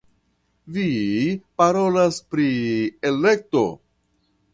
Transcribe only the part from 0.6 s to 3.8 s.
Vi parolas pri elekto!